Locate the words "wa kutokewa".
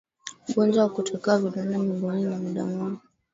0.83-1.37